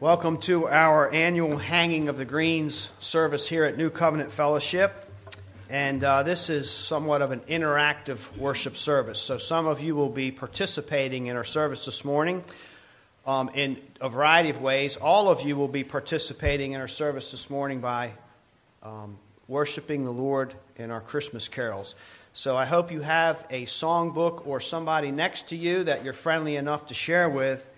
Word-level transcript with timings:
Welcome 0.00 0.38
to 0.42 0.68
our 0.68 1.12
annual 1.12 1.56
Hanging 1.56 2.08
of 2.08 2.16
the 2.16 2.24
Greens 2.24 2.88
service 3.00 3.48
here 3.48 3.64
at 3.64 3.76
New 3.76 3.90
Covenant 3.90 4.30
Fellowship. 4.30 5.12
And 5.68 6.04
uh, 6.04 6.22
this 6.22 6.50
is 6.50 6.70
somewhat 6.70 7.20
of 7.20 7.32
an 7.32 7.40
interactive 7.40 8.36
worship 8.36 8.76
service. 8.76 9.18
So, 9.18 9.38
some 9.38 9.66
of 9.66 9.80
you 9.80 9.96
will 9.96 10.08
be 10.08 10.30
participating 10.30 11.26
in 11.26 11.34
our 11.34 11.42
service 11.42 11.84
this 11.84 12.04
morning 12.04 12.44
um, 13.26 13.50
in 13.54 13.76
a 14.00 14.08
variety 14.08 14.50
of 14.50 14.62
ways. 14.62 14.94
All 14.94 15.28
of 15.28 15.42
you 15.42 15.56
will 15.56 15.66
be 15.66 15.82
participating 15.82 16.74
in 16.74 16.80
our 16.80 16.86
service 16.86 17.32
this 17.32 17.50
morning 17.50 17.80
by 17.80 18.12
um, 18.84 19.18
worshiping 19.48 20.04
the 20.04 20.12
Lord 20.12 20.54
in 20.76 20.92
our 20.92 21.00
Christmas 21.00 21.48
carols. 21.48 21.96
So, 22.34 22.56
I 22.56 22.66
hope 22.66 22.92
you 22.92 23.00
have 23.00 23.44
a 23.50 23.66
songbook 23.66 24.46
or 24.46 24.60
somebody 24.60 25.10
next 25.10 25.48
to 25.48 25.56
you 25.56 25.82
that 25.82 26.04
you're 26.04 26.12
friendly 26.12 26.54
enough 26.54 26.86
to 26.86 26.94
share 26.94 27.28
with 27.28 27.68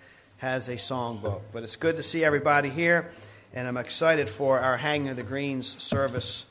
has 0.41 0.69
a 0.69 0.73
songbook. 0.73 1.41
But 1.53 1.61
it's 1.61 1.75
good 1.75 1.97
to 1.97 2.03
see 2.03 2.25
everybody 2.25 2.69
here, 2.69 3.11
and 3.53 3.67
I'm 3.67 3.77
excited 3.77 4.27
for 4.27 4.59
our 4.59 4.75
Hanging 4.75 5.09
of 5.09 5.15
the 5.15 5.23
Greens 5.23 5.81
service 5.81 6.47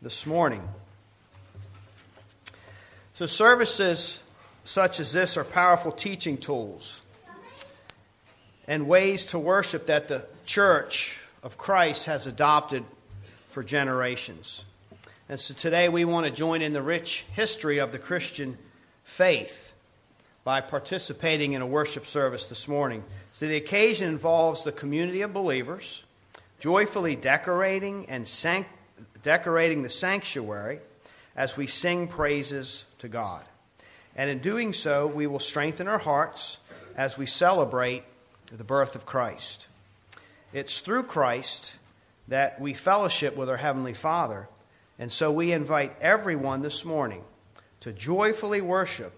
this 0.00 0.26
morning. 0.26 0.62
So, 3.14 3.26
services 3.26 4.20
such 4.62 5.00
as 5.00 5.12
this 5.12 5.36
are 5.36 5.42
powerful 5.42 5.90
teaching 5.90 6.38
tools 6.38 7.02
and 8.68 8.86
ways 8.86 9.26
to 9.26 9.40
worship 9.40 9.86
that 9.86 10.06
the 10.06 10.24
church 10.44 11.20
of 11.42 11.58
Christ 11.58 12.06
has 12.06 12.28
adopted 12.28 12.84
for 13.48 13.64
generations. 13.64 14.64
And 15.28 15.40
so 15.40 15.52
today 15.52 15.88
we 15.88 16.04
want 16.04 16.26
to 16.26 16.32
join 16.32 16.62
in 16.62 16.72
the 16.72 16.82
rich 16.82 17.24
history 17.32 17.78
of 17.78 17.90
the 17.90 17.98
Christian 17.98 18.56
faith 19.02 19.66
by 20.46 20.60
participating 20.60 21.54
in 21.54 21.60
a 21.60 21.66
worship 21.66 22.06
service 22.06 22.46
this 22.46 22.68
morning. 22.68 23.02
So 23.36 23.46
the 23.46 23.56
occasion 23.56 24.08
involves 24.08 24.64
the 24.64 24.72
community 24.72 25.20
of 25.20 25.34
believers 25.34 26.06
joyfully 26.58 27.16
decorating 27.16 28.06
and 28.08 28.26
sanct- 28.26 28.70
decorating 29.22 29.82
the 29.82 29.90
sanctuary 29.90 30.80
as 31.36 31.54
we 31.54 31.66
sing 31.66 32.08
praises 32.08 32.86
to 32.96 33.08
God. 33.08 33.44
And 34.16 34.30
in 34.30 34.38
doing 34.38 34.72
so, 34.72 35.06
we 35.06 35.26
will 35.26 35.38
strengthen 35.38 35.86
our 35.86 35.98
hearts 35.98 36.56
as 36.96 37.18
we 37.18 37.26
celebrate 37.26 38.04
the 38.50 38.64
birth 38.64 38.94
of 38.94 39.04
Christ. 39.04 39.66
It's 40.54 40.80
through 40.80 41.02
Christ 41.02 41.76
that 42.28 42.58
we 42.58 42.72
fellowship 42.72 43.36
with 43.36 43.50
our 43.50 43.58
Heavenly 43.58 43.92
Father. 43.92 44.48
And 44.98 45.12
so 45.12 45.30
we 45.30 45.52
invite 45.52 45.94
everyone 46.00 46.62
this 46.62 46.86
morning 46.86 47.22
to 47.80 47.92
joyfully 47.92 48.62
worship 48.62 49.12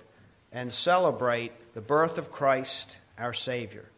and 0.51 0.75
celebrate 0.75 1.53
the 1.73 1.81
birth 1.81 2.19
of 2.19 2.33
Christ, 2.33 2.97
our 3.17 3.33
Savior. 3.33 3.89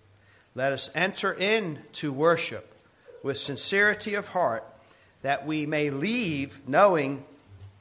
Let 0.55 0.73
us 0.73 0.91
enter 0.95 1.33
into 1.33 2.13
worship 2.13 2.75
with 3.23 3.39
sincerity 3.39 4.15
of 4.15 4.29
heart 4.29 4.65
that 5.23 5.47
we 5.47 5.67
may 5.67 5.91
leave 5.91 6.67
knowing 6.67 7.25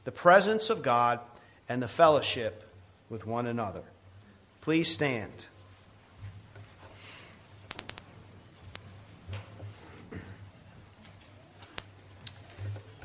the 0.04 0.12
presence 0.12 0.70
of 0.70 0.82
God 0.82 1.20
and 1.68 1.82
the 1.82 1.88
fellowship 1.88 2.64
with 3.08 3.26
one 3.26 3.46
another. 3.46 3.82
Please 4.60 4.88
stand. 4.88 5.32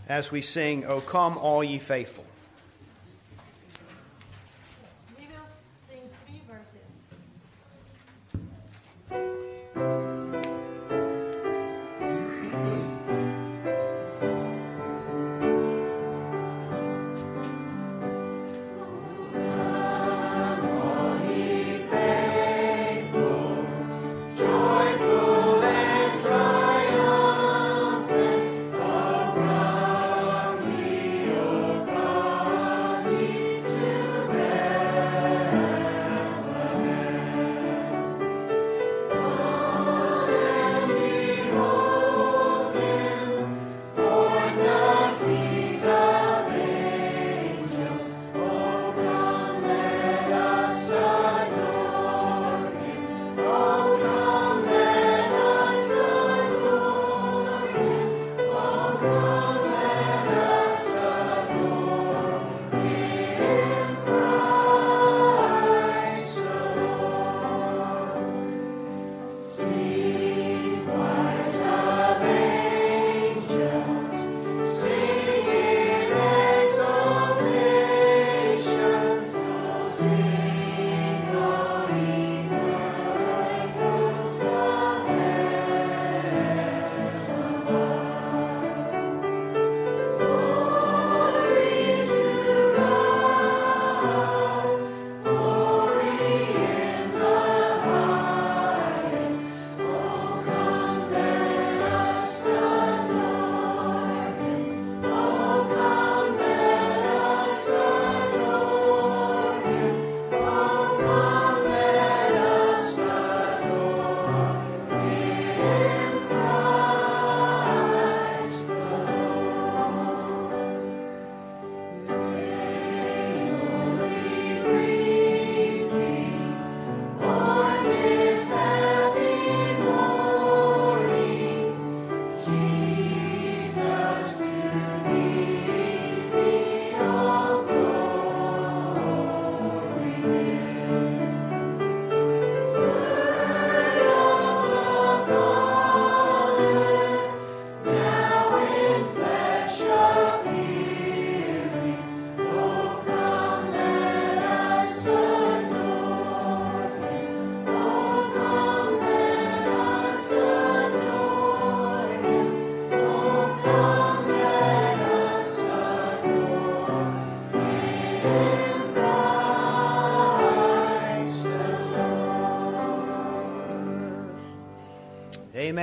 As 0.07 0.31
we 0.31 0.41
sing, 0.41 0.85
O 0.85 1.01
come, 1.01 1.37
all 1.37 1.63
ye 1.63 1.79
faithful. 1.79 2.25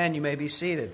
Amen. 0.03 0.15
You 0.17 0.21
may 0.21 0.35
be 0.35 0.49
seated. 0.49 0.91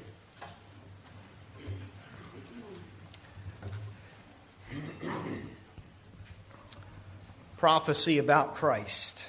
Prophecy 7.56 8.19
about 8.19 8.55
Christ. 8.55 9.26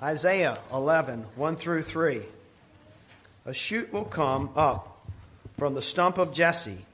Isaiah 0.00 0.56
11, 0.72 1.26
1 1.34 1.56
through 1.56 1.82
3. 1.82 2.22
A 3.46 3.52
shoot 3.52 3.92
will 3.92 4.04
come 4.04 4.50
up 4.54 5.04
from 5.58 5.74
the 5.74 5.82
stump 5.82 6.16
of 6.16 6.32
Jesse. 6.32 6.86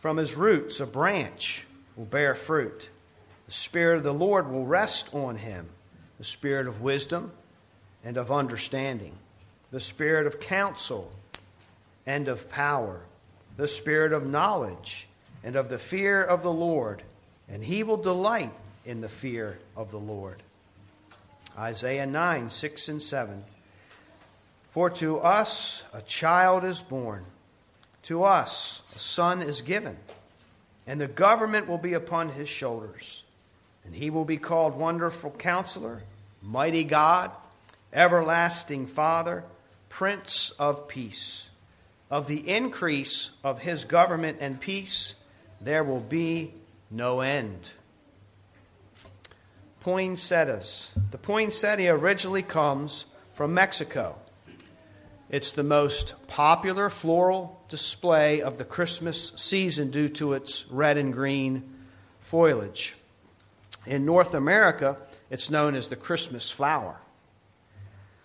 From 0.00 0.18
his 0.18 0.34
roots, 0.34 0.80
a 0.80 0.86
branch 0.86 1.64
will 1.96 2.04
bear 2.04 2.34
fruit. 2.34 2.90
The 3.46 3.52
Spirit 3.52 3.96
of 3.96 4.02
the 4.02 4.12
Lord 4.12 4.50
will 4.50 4.66
rest 4.66 5.14
on 5.14 5.36
him 5.36 5.70
the 6.18 6.24
Spirit 6.24 6.66
of 6.66 6.82
wisdom 6.82 7.32
and 8.04 8.18
of 8.18 8.30
understanding, 8.30 9.14
the 9.74 9.80
Spirit 9.80 10.24
of 10.28 10.38
counsel 10.38 11.10
and 12.06 12.28
of 12.28 12.48
power, 12.48 13.00
the 13.56 13.66
Spirit 13.66 14.12
of 14.12 14.24
knowledge 14.24 15.08
and 15.42 15.56
of 15.56 15.68
the 15.68 15.78
fear 15.78 16.22
of 16.22 16.44
the 16.44 16.52
Lord. 16.52 17.02
And 17.48 17.64
he 17.64 17.82
will 17.82 17.96
delight 17.96 18.52
in 18.84 19.00
the 19.00 19.08
fear 19.08 19.58
of 19.76 19.90
the 19.90 19.98
Lord. 19.98 20.44
Isaiah 21.58 22.06
9, 22.06 22.50
6 22.50 22.88
and 22.88 23.02
7. 23.02 23.42
For 24.70 24.90
to 24.90 25.18
us 25.18 25.82
a 25.92 26.02
child 26.02 26.62
is 26.62 26.80
born, 26.80 27.24
to 28.04 28.22
us 28.22 28.80
a 28.94 29.00
son 29.00 29.42
is 29.42 29.60
given, 29.60 29.96
and 30.86 31.00
the 31.00 31.08
government 31.08 31.66
will 31.66 31.78
be 31.78 31.94
upon 31.94 32.28
his 32.28 32.48
shoulders. 32.48 33.24
And 33.84 33.92
he 33.92 34.08
will 34.08 34.24
be 34.24 34.36
called 34.36 34.76
Wonderful 34.76 35.32
Counselor, 35.32 36.02
Mighty 36.42 36.84
God, 36.84 37.32
Everlasting 37.92 38.86
Father, 38.86 39.42
Prince 39.94 40.50
of 40.58 40.88
Peace. 40.88 41.50
Of 42.10 42.26
the 42.26 42.50
increase 42.50 43.30
of 43.44 43.60
his 43.60 43.84
government 43.84 44.38
and 44.40 44.60
peace, 44.60 45.14
there 45.60 45.84
will 45.84 46.00
be 46.00 46.52
no 46.90 47.20
end. 47.20 47.70
Poinsettias. 49.82 50.92
The 51.12 51.18
poinsettia 51.18 51.94
originally 51.94 52.42
comes 52.42 53.06
from 53.34 53.54
Mexico. 53.54 54.18
It's 55.30 55.52
the 55.52 55.62
most 55.62 56.14
popular 56.26 56.90
floral 56.90 57.62
display 57.68 58.42
of 58.42 58.58
the 58.58 58.64
Christmas 58.64 59.30
season 59.36 59.92
due 59.92 60.08
to 60.08 60.32
its 60.32 60.66
red 60.70 60.98
and 60.98 61.12
green 61.12 61.72
foliage. 62.18 62.96
In 63.86 64.04
North 64.04 64.34
America, 64.34 64.96
it's 65.30 65.50
known 65.50 65.76
as 65.76 65.86
the 65.86 65.94
Christmas 65.94 66.50
flower. 66.50 66.98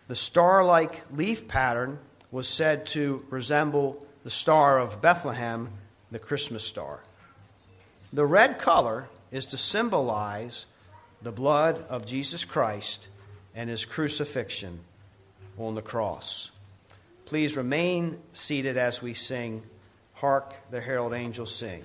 The 0.09 0.15
star 0.15 0.65
like 0.65 1.03
leaf 1.15 1.47
pattern 1.47 1.99
was 2.31 2.47
said 2.47 2.87
to 2.87 3.23
resemble 3.29 4.03
the 4.23 4.31
Star 4.31 4.79
of 4.79 5.01
Bethlehem, 5.01 5.69
the 6.09 6.17
Christmas 6.17 6.63
star. 6.63 7.01
The 8.11 8.25
red 8.25 8.57
color 8.57 9.07
is 9.31 9.45
to 9.45 9.57
symbolize 9.57 10.65
the 11.21 11.31
blood 11.31 11.85
of 11.89 12.07
Jesus 12.07 12.43
Christ 12.43 13.07
and 13.53 13.69
his 13.69 13.85
crucifixion 13.85 14.79
on 15.59 15.75
the 15.75 15.81
cross. 15.83 16.49
Please 17.25 17.55
remain 17.55 18.17
seated 18.33 18.77
as 18.77 19.03
we 19.03 19.13
sing, 19.13 19.61
Hark 20.15 20.55
the 20.71 20.81
Herald 20.81 21.13
Angels 21.13 21.53
Sing. 21.53 21.83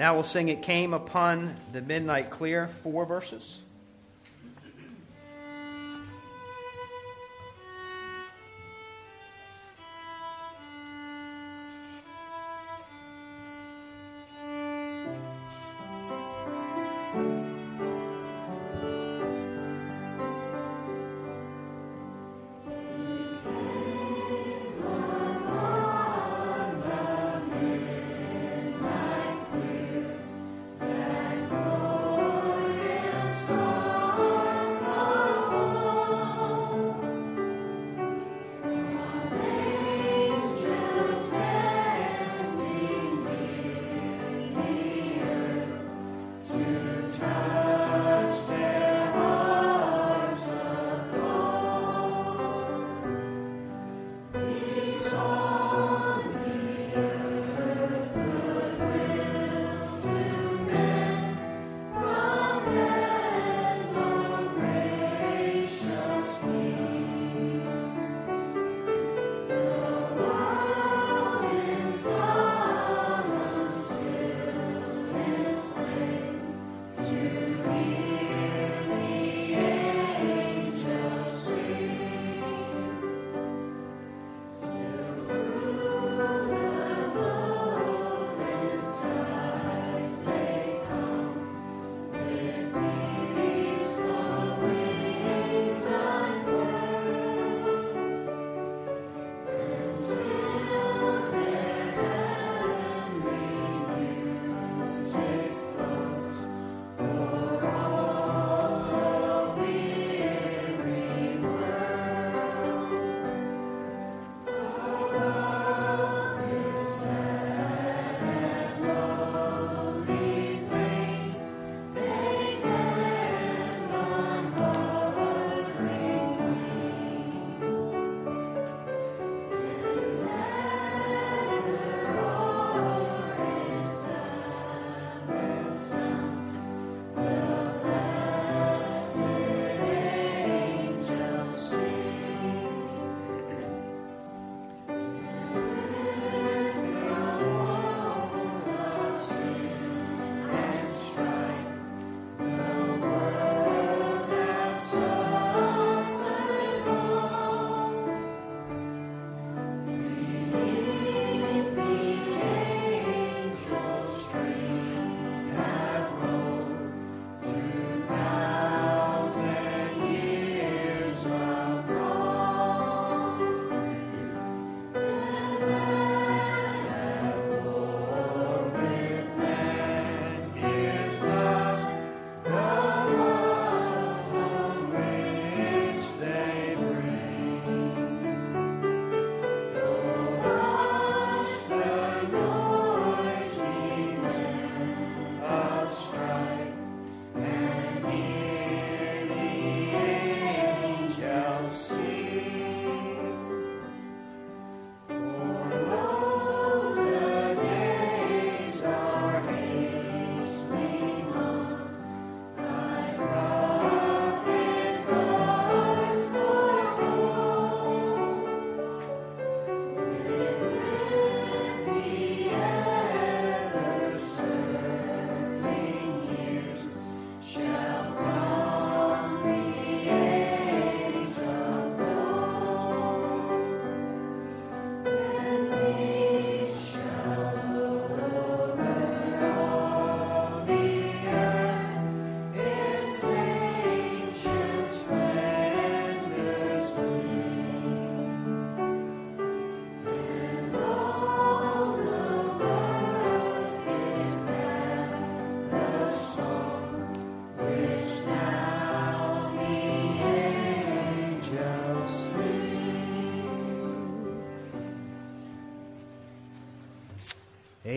Now 0.00 0.14
we'll 0.14 0.22
sing 0.22 0.48
It 0.48 0.62
Came 0.62 0.94
Upon 0.94 1.54
the 1.72 1.82
Midnight 1.82 2.30
Clear, 2.30 2.68
four 2.68 3.04
verses. 3.04 3.60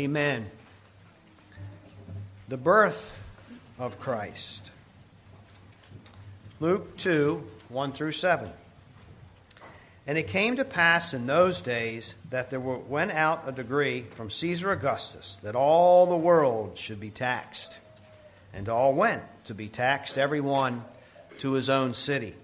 Amen. 0.04 0.52
The 2.50 2.58
birth 2.58 3.22
of 3.80 4.02
Christ. 4.02 4.70
Luke 6.60 6.98
2 6.98 7.42
1 7.70 7.92
through 7.94 8.12
7. 8.12 8.50
And 10.06 10.18
it 10.18 10.28
came 10.28 10.58
to 10.58 10.66
pass 10.66 11.14
in 11.14 11.26
those 11.26 11.62
days 11.62 12.16
that 12.32 12.50
there 12.50 12.60
went 12.60 13.12
out 13.12 13.46
a 13.48 13.54
decree 13.54 14.02
from 14.16 14.30
Caesar 14.30 14.74
Augustus 14.74 15.40
that 15.42 15.56
all 15.56 16.06
the 16.06 16.18
world 16.18 16.78
should 16.78 17.00
be 17.00 17.10
taxed. 17.10 17.78
And 18.54 18.68
all 18.68 18.94
went 18.94 19.24
to 19.46 19.54
be 19.54 19.70
taxed, 19.70 20.18
every 20.18 20.42
one 20.42 20.84
to 21.40 21.54
his 21.54 21.70
own 21.70 21.94
city. 21.94 22.36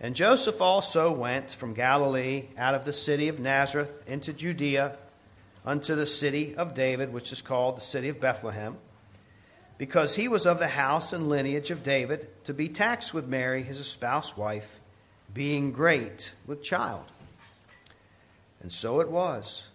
And 0.00 0.14
Joseph 0.14 0.60
also 0.60 1.10
went 1.10 1.52
from 1.52 1.72
Galilee 1.72 2.48
out 2.58 2.74
of 2.74 2.84
the 2.84 2.92
city 2.92 3.28
of 3.28 3.40
Nazareth 3.40 4.06
into 4.06 4.34
Judea 4.34 4.98
unto 5.66 5.96
the 5.96 6.06
city 6.06 6.54
of 6.54 6.74
David, 6.74 7.12
which 7.12 7.32
is 7.32 7.42
called 7.42 7.76
the 7.76 7.82
city 7.82 8.08
of 8.08 8.20
Bethlehem, 8.20 8.76
because 9.78 10.14
he 10.14 10.28
was 10.28 10.46
of 10.46 10.58
the 10.58 10.68
house 10.68 11.12
and 11.12 11.28
lineage 11.28 11.70
of 11.70 11.82
David, 11.82 12.28
to 12.44 12.54
be 12.54 12.68
taxed 12.68 13.12
with 13.12 13.26
Mary, 13.26 13.62
his 13.62 13.78
espoused 13.78 14.36
wife, 14.36 14.80
being 15.34 15.72
great 15.72 16.34
with 16.46 16.62
child. 16.62 17.04
And 18.62 18.72
so 18.72 19.00
it 19.00 19.10
was 19.10 19.68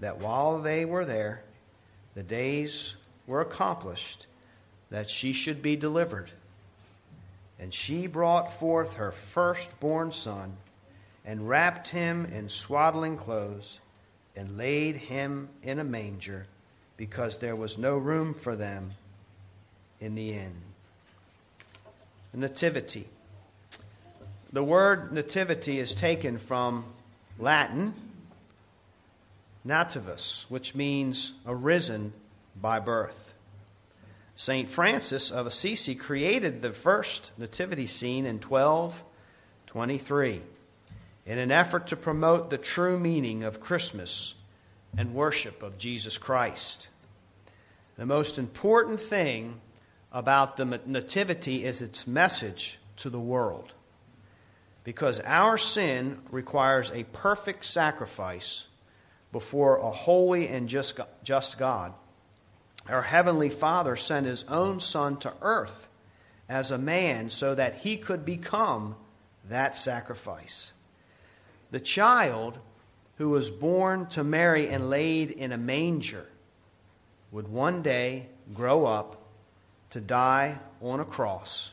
that 0.00 0.18
while 0.18 0.58
they 0.58 0.84
were 0.84 1.04
there, 1.04 1.42
the 2.14 2.22
days 2.22 2.96
were 3.26 3.40
accomplished 3.40 4.26
that 4.90 5.08
she 5.08 5.32
should 5.32 5.62
be 5.62 5.76
delivered. 5.76 6.32
And 7.58 7.72
she 7.72 8.06
brought 8.06 8.52
forth 8.52 8.94
her 8.94 9.12
firstborn 9.12 10.12
son, 10.12 10.56
and 11.24 11.48
wrapped 11.48 11.88
him 11.88 12.24
in 12.26 12.48
swaddling 12.48 13.16
clothes, 13.16 13.80
and 14.36 14.56
laid 14.56 14.96
him 14.96 15.48
in 15.62 15.78
a 15.78 15.84
manger, 15.84 16.46
because 16.96 17.38
there 17.38 17.56
was 17.56 17.78
no 17.78 17.96
room 17.96 18.34
for 18.34 18.56
them 18.56 18.92
in 20.00 20.14
the 20.14 20.32
inn. 20.32 20.54
Nativity. 22.32 23.08
The 24.52 24.64
word 24.64 25.12
nativity 25.12 25.78
is 25.78 25.94
taken 25.94 26.38
from 26.38 26.84
Latin 27.38 27.94
nativus, 29.66 30.50
which 30.50 30.74
means 30.74 31.32
arisen 31.46 32.12
by 32.60 32.80
birth. 32.80 33.34
St. 34.36 34.68
Francis 34.68 35.30
of 35.30 35.46
Assisi 35.46 35.94
created 35.94 36.62
the 36.62 36.72
first 36.72 37.32
nativity 37.36 37.86
scene 37.86 38.24
in 38.24 38.36
1223 38.36 40.40
in 41.26 41.38
an 41.38 41.50
effort 41.50 41.86
to 41.88 41.96
promote 41.96 42.50
the 42.50 42.58
true 42.58 42.98
meaning 42.98 43.44
of 43.44 43.60
Christmas 43.60 44.34
and 44.96 45.14
worship 45.14 45.62
of 45.62 45.78
Jesus 45.78 46.18
Christ. 46.18 46.88
The 47.96 48.06
most 48.06 48.38
important 48.38 49.00
thing 49.00 49.60
about 50.12 50.56
the 50.56 50.80
nativity 50.86 51.64
is 51.64 51.82
its 51.82 52.06
message 52.06 52.78
to 52.96 53.10
the 53.10 53.20
world. 53.20 53.74
Because 54.82 55.20
our 55.20 55.58
sin 55.58 56.20
requires 56.30 56.90
a 56.90 57.04
perfect 57.04 57.64
sacrifice 57.64 58.66
before 59.30 59.76
a 59.76 59.90
holy 59.90 60.48
and 60.48 60.68
just, 60.68 60.98
God 61.58 61.94
our 62.88 63.02
Heavenly 63.02 63.50
Father 63.50 63.94
sent 63.96 64.26
His 64.26 64.44
own 64.44 64.80
Son 64.80 65.16
to 65.18 65.32
earth 65.42 65.88
as 66.48 66.70
a 66.70 66.78
man 66.78 67.30
so 67.30 67.54
that 67.54 67.76
He 67.76 67.96
could 67.96 68.24
become 68.24 68.96
that 69.48 69.76
sacrifice. 69.76 70.72
The 71.70 71.80
child 71.80 72.58
who 73.16 73.28
was 73.28 73.50
born 73.50 74.06
to 74.06 74.24
Mary 74.24 74.68
and 74.68 74.90
laid 74.90 75.30
in 75.30 75.52
a 75.52 75.58
manger 75.58 76.26
would 77.30 77.48
one 77.48 77.82
day 77.82 78.26
grow 78.54 78.86
up 78.86 79.22
to 79.90 80.00
die 80.00 80.58
on 80.80 81.00
a 81.00 81.04
cross 81.04 81.72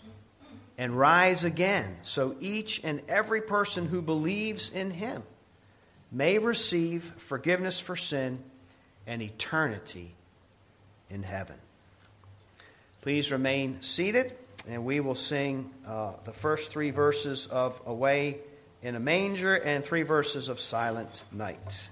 and 0.77 0.97
rise 0.97 1.43
again 1.43 1.97
so 2.03 2.35
each 2.39 2.83
and 2.83 3.01
every 3.07 3.41
person 3.41 3.87
who 3.87 4.01
believes 4.01 4.69
in 4.69 4.91
him 4.91 5.23
may 6.11 6.37
receive 6.37 7.03
forgiveness 7.17 7.79
for 7.79 7.95
sin 7.95 8.43
and 9.07 9.21
eternity 9.21 10.13
in 11.09 11.23
heaven. 11.23 11.55
Please 13.01 13.31
remain 13.31 13.81
seated, 13.81 14.35
and 14.67 14.83
we 14.85 14.99
will 14.99 15.15
sing 15.15 15.71
uh, 15.87 16.11
the 16.23 16.33
first 16.33 16.71
three 16.71 16.91
verses 16.91 17.47
of 17.47 17.79
Away 17.85 18.39
in 18.81 18.95
a 18.95 18.99
Manger 18.99 19.55
and 19.55 19.83
three 19.83 20.03
verses 20.03 20.49
of 20.49 20.59
Silent 20.59 21.23
Night. 21.31 21.89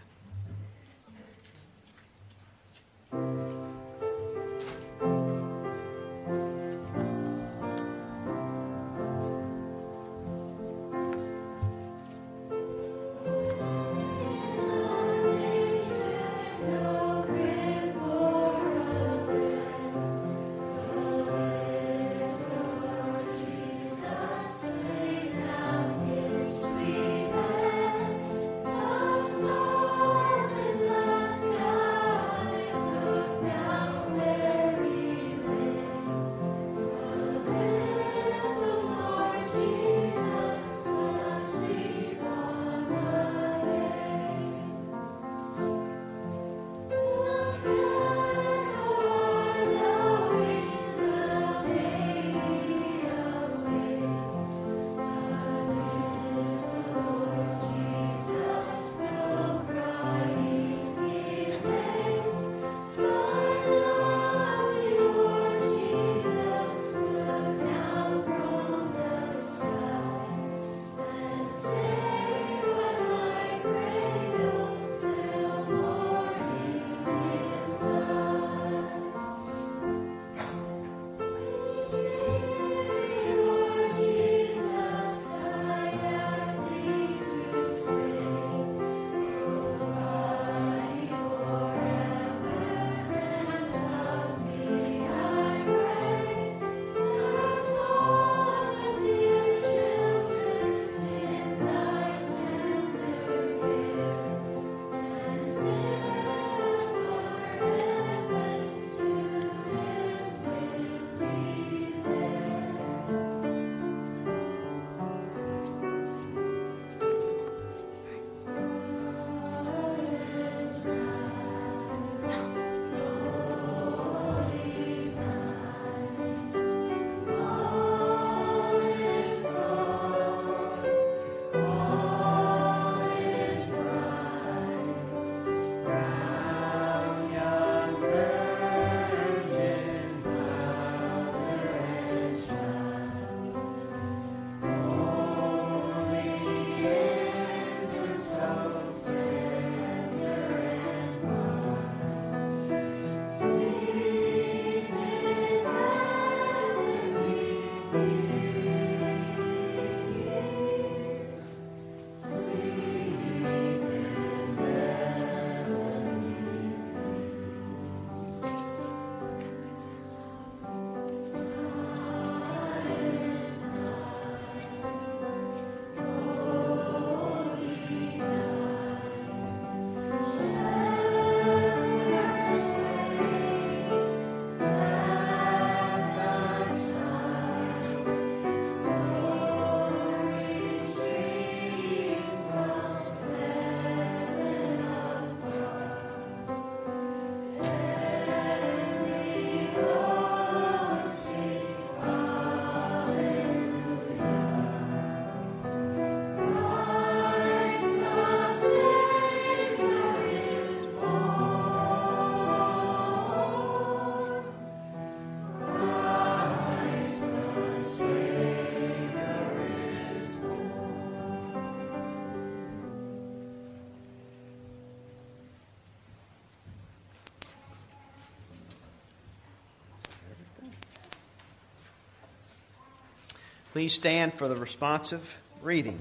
Please 233.75 233.91
stand 233.91 234.33
for 234.33 234.47
the 234.47 234.55
responsive 234.55 235.37
reading. 235.61 235.99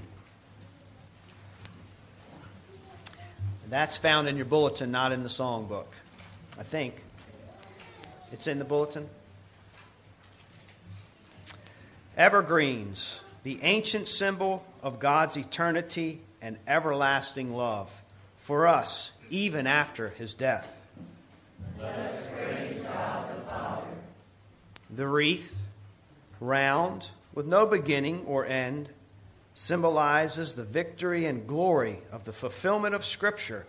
That's 3.69 3.97
found 3.97 4.29
in 4.29 4.37
your 4.37 4.45
bulletin, 4.45 4.91
not 4.91 5.11
in 5.11 5.23
the 5.23 5.27
songbook. 5.27 5.87
I 6.57 6.63
think. 6.63 6.95
It's 8.31 8.47
in 8.47 8.59
the 8.59 8.63
bulletin. 8.63 9.09
Evergreens, 12.15 13.19
the 13.43 13.59
ancient 13.61 14.07
symbol 14.07 14.65
of 14.81 15.01
God's 15.01 15.35
eternity 15.35 16.21
and 16.41 16.55
everlasting 16.65 17.53
love 17.53 18.01
for 18.37 18.67
us, 18.67 19.11
even 19.29 19.67
after 19.67 20.11
his 20.11 20.33
death. 20.33 20.81
The, 21.77 22.09
the 24.95 25.07
wreath, 25.09 25.53
round, 26.39 27.09
with 27.35 27.45
no 27.45 27.65
beginning 27.65 28.25
or 28.25 28.45
end, 28.45 28.89
symbolizes 29.53 30.53
the 30.53 30.63
victory 30.63 31.25
and 31.25 31.47
glory 31.47 31.99
of 32.11 32.25
the 32.25 32.33
fulfillment 32.33 32.95
of 32.95 33.05
Scripture 33.05 33.65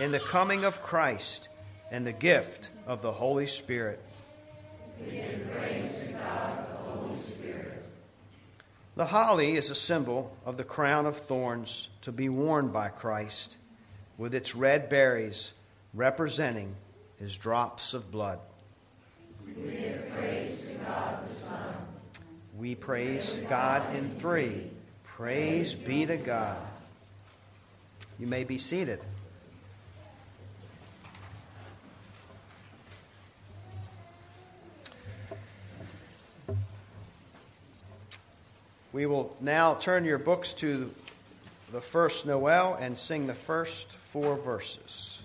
in 0.00 0.12
the 0.12 0.18
coming 0.20 0.64
of 0.64 0.82
Christ 0.82 1.48
and 1.90 2.06
the 2.06 2.12
gift 2.12 2.70
of 2.86 3.02
the 3.02 3.12
Holy 3.12 3.46
Spirit. 3.46 4.00
The 8.96 9.06
holly 9.06 9.54
is 9.54 9.70
a 9.70 9.76
symbol 9.76 10.36
of 10.44 10.56
the 10.56 10.64
crown 10.64 11.06
of 11.06 11.16
thorns 11.16 11.88
to 12.02 12.10
be 12.10 12.28
worn 12.28 12.68
by 12.68 12.88
Christ, 12.88 13.56
with 14.16 14.34
its 14.34 14.56
red 14.56 14.88
berries 14.88 15.52
representing 15.94 16.74
his 17.16 17.36
drops 17.36 17.94
of 17.94 18.10
blood. 18.10 18.40
We 19.46 19.52
give 19.70 20.10
praise 20.12 20.68
to 20.68 20.74
God 20.74 21.28
the. 21.28 21.47
We 22.58 22.74
praise 22.74 23.36
God 23.48 23.94
in 23.94 24.10
three. 24.10 24.64
Praise 25.04 25.74
be 25.74 26.04
to 26.06 26.16
God. 26.16 26.56
You 28.18 28.26
may 28.26 28.42
be 28.42 28.58
seated. 28.58 29.00
We 38.92 39.06
will 39.06 39.36
now 39.40 39.74
turn 39.74 40.04
your 40.04 40.18
books 40.18 40.52
to 40.54 40.92
the 41.70 41.80
first 41.80 42.26
Noel 42.26 42.76
and 42.80 42.98
sing 42.98 43.28
the 43.28 43.34
first 43.34 43.92
four 43.92 44.34
verses. 44.34 45.20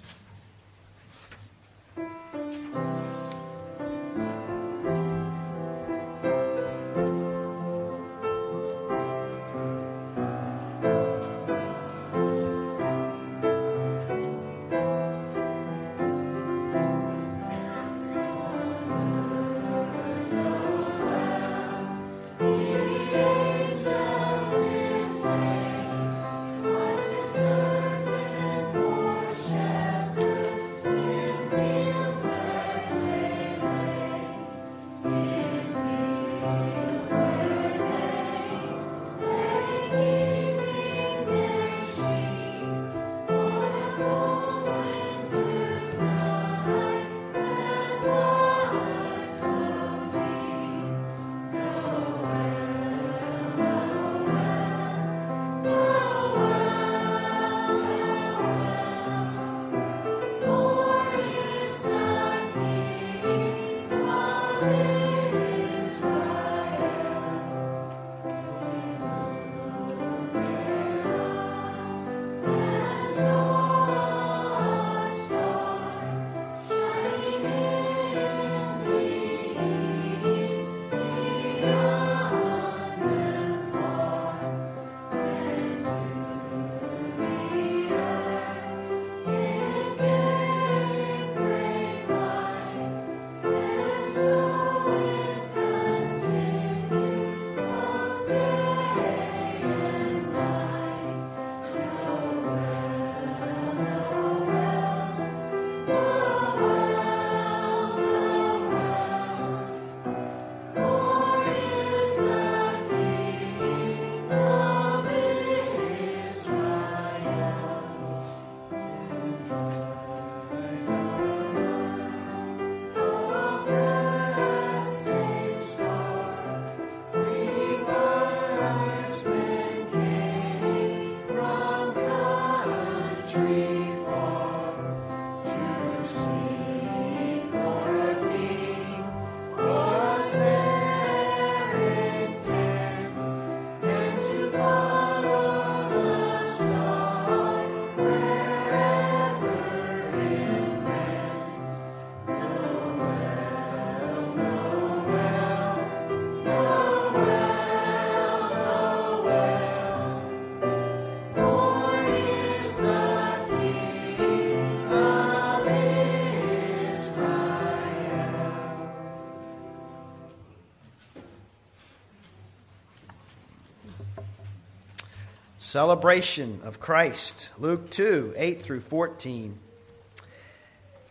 Celebration 175.73 176.61
of 176.63 176.79
Christ. 176.79 177.49
Luke 177.57 177.89
2 177.89 178.35
8 178.37 178.61
through 178.61 178.81
14. 178.81 179.57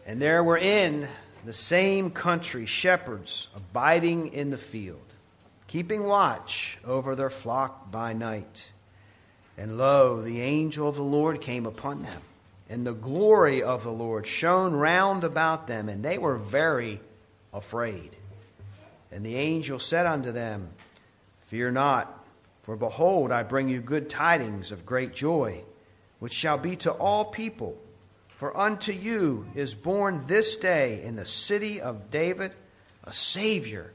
And 0.06 0.22
there 0.22 0.44
were 0.44 0.56
in 0.56 1.08
the 1.44 1.52
same 1.52 2.12
country 2.12 2.64
shepherds 2.64 3.48
abiding 3.56 4.32
in 4.32 4.50
the 4.50 4.56
field, 4.56 5.14
keeping 5.66 6.04
watch 6.04 6.78
over 6.84 7.16
their 7.16 7.28
flock 7.28 7.90
by 7.90 8.12
night. 8.12 8.70
And 9.58 9.78
lo, 9.78 10.22
the 10.22 10.40
angel 10.40 10.88
of 10.88 10.94
the 10.94 11.02
Lord 11.02 11.40
came 11.40 11.66
upon 11.66 12.02
them, 12.02 12.22
and 12.70 12.86
the 12.86 12.94
glory 12.94 13.64
of 13.64 13.82
the 13.82 13.90
Lord 13.90 14.28
shone 14.28 14.74
round 14.74 15.24
about 15.24 15.66
them, 15.66 15.88
and 15.88 16.04
they 16.04 16.18
were 16.18 16.36
very 16.36 17.00
afraid. 17.52 18.14
And 19.10 19.26
the 19.26 19.34
angel 19.34 19.80
said 19.80 20.06
unto 20.06 20.30
them, 20.30 20.68
Fear 21.48 21.72
not. 21.72 22.21
For 22.62 22.76
behold, 22.76 23.32
I 23.32 23.42
bring 23.42 23.68
you 23.68 23.80
good 23.80 24.08
tidings 24.08 24.72
of 24.72 24.86
great 24.86 25.12
joy, 25.12 25.64
which 26.20 26.32
shall 26.32 26.58
be 26.58 26.76
to 26.76 26.92
all 26.92 27.24
people. 27.26 27.76
For 28.28 28.56
unto 28.56 28.92
you 28.92 29.46
is 29.54 29.74
born 29.74 30.24
this 30.26 30.56
day 30.56 31.02
in 31.02 31.16
the 31.16 31.26
city 31.26 31.80
of 31.80 32.10
David 32.10 32.52
a 33.04 33.12
Savior, 33.12 33.92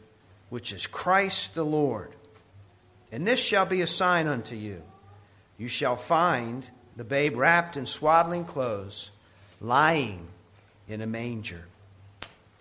which 0.49 0.73
is 0.73 0.85
Christ 0.85 1.55
the 1.55 1.65
Lord. 1.65 2.13
And 3.11 3.25
this 3.25 3.39
shall 3.39 3.65
be 3.65 3.81
a 3.81 3.87
sign 3.87 4.27
unto 4.27 4.55
you. 4.55 4.81
You 5.57 5.69
shall 5.69 5.95
find 5.95 6.69
the 6.97 7.03
babe 7.03 7.37
wrapped 7.37 7.77
in 7.77 7.85
swaddling 7.85 8.45
clothes, 8.45 9.11
lying 9.61 10.27
in 10.87 11.01
a 11.01 11.07
manger. 11.07 11.65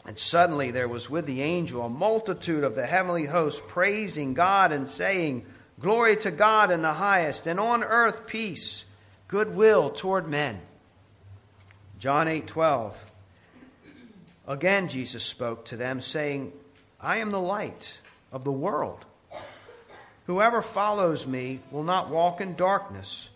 And 0.07 0.17
suddenly 0.17 0.71
there 0.71 0.89
was 0.89 1.11
with 1.11 1.27
the 1.27 1.43
angel 1.43 1.83
a 1.83 1.89
multitude 1.89 2.63
of 2.63 2.77
the 2.77 2.87
heavenly 2.87 3.25
host 3.25 3.67
praising 3.67 4.35
God 4.35 4.71
and 4.71 4.89
saying, 4.89 5.45
Glory 5.79 6.17
to 6.17 6.31
God 6.31 6.71
in 6.71 6.83
the 6.83 6.95
highest, 6.95 7.47
and 7.47 7.61
on 7.61 7.85
earth 7.85 8.27
peace, 8.27 8.87
goodwill 9.29 9.91
toward 9.91 10.29
men. 10.29 10.61
John 11.99 12.29
8 12.29 12.47
12. 12.47 13.05
Again 14.49 14.89
Jesus 14.89 15.25
spoke 15.25 15.65
to 15.67 15.77
them, 15.77 16.01
saying, 16.01 16.53
I 17.01 17.19
am 17.19 17.31
the 17.31 17.41
light 17.41 17.99
of 18.33 18.45
the 18.45 18.53
world. 18.53 19.05
Whoever 20.27 20.63
follows 20.63 21.27
me 21.27 21.61
will 21.71 21.85
not 21.85 22.09
walk 22.09 22.41
in 22.41 22.55
darkness, 22.55 23.31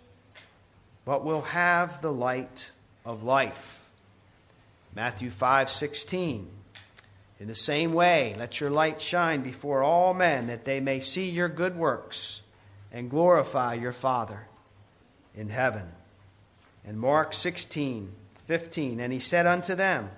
but 1.04 1.24
will 1.24 1.42
have 1.42 2.00
the 2.00 2.12
light 2.12 2.70
of 3.04 3.22
life. 3.22 3.88
Matthew 4.94 5.30
5:16 5.30 6.59
In 7.40 7.48
the 7.48 7.54
same 7.54 7.94
way 7.94 8.36
let 8.38 8.60
your 8.60 8.70
light 8.70 9.00
shine 9.00 9.42
before 9.42 9.82
all 9.82 10.12
men 10.12 10.48
that 10.48 10.66
they 10.66 10.78
may 10.78 11.00
see 11.00 11.30
your 11.30 11.48
good 11.48 11.74
works 11.74 12.42
and 12.92 13.10
glorify 13.10 13.74
your 13.74 13.92
Father 13.92 14.46
in 15.34 15.48
heaven. 15.48 15.90
And 16.84 17.00
Mark 17.00 17.32
16:15 17.32 19.00
And 19.00 19.12
he 19.12 19.20
said 19.20 19.46
unto 19.46 19.74
them 19.74 20.10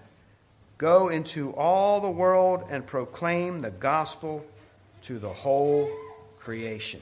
Go 0.79 1.09
into 1.09 1.55
all 1.55 2.01
the 2.01 2.11
world 2.11 2.65
and 2.69 2.85
proclaim 2.85 3.61
the 3.61 3.71
gospel 3.71 4.45
to 5.03 5.21
the 5.21 5.33
whole 5.33 5.89
creation. 6.41 7.01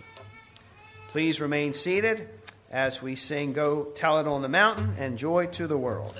Please 1.08 1.40
remain 1.40 1.72
seated 1.72 2.28
as 2.70 3.00
we 3.00 3.16
sing 3.16 3.54
Go 3.54 3.84
Tell 3.94 4.18
It 4.18 4.26
on 4.26 4.42
the 4.42 4.48
Mountain 4.48 4.94
and 4.98 5.16
Joy 5.16 5.46
to 5.46 5.66
the 5.66 5.78
World. 5.78 6.14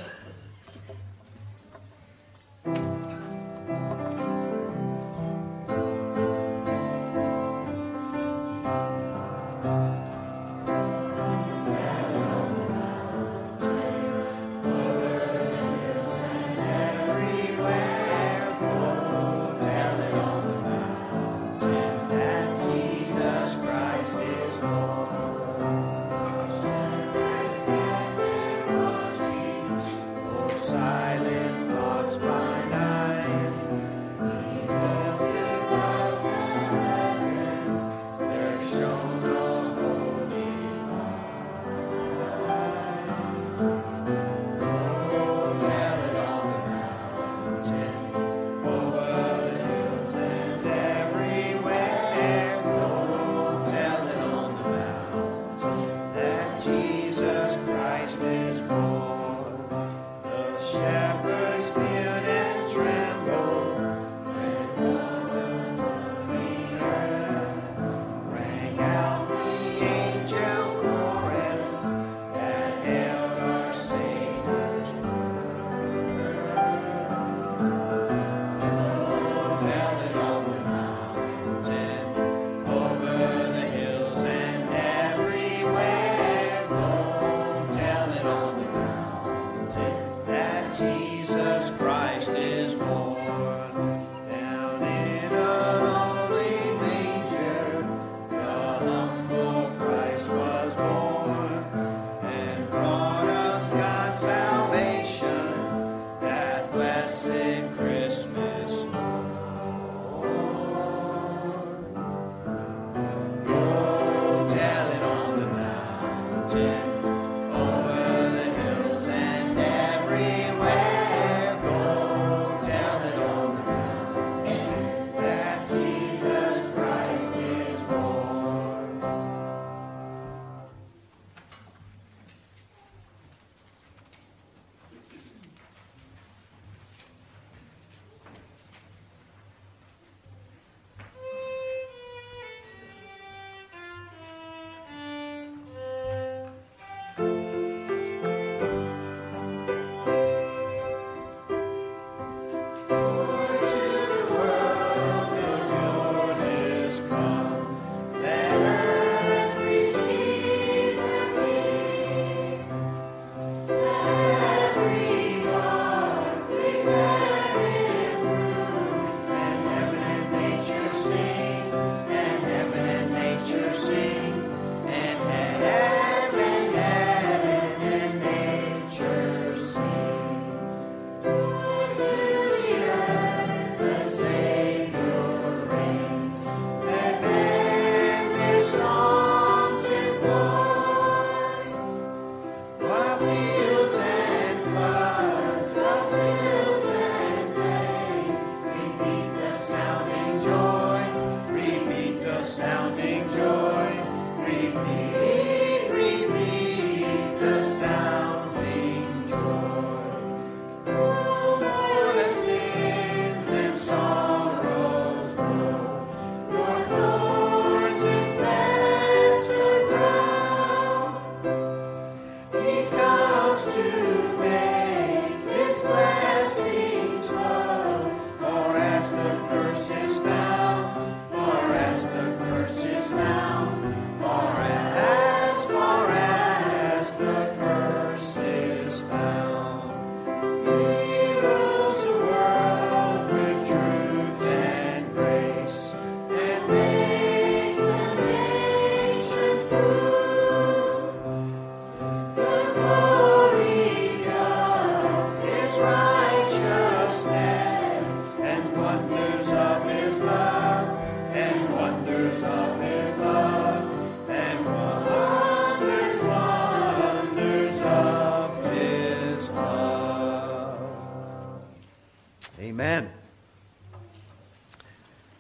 Amen. 272.81 273.11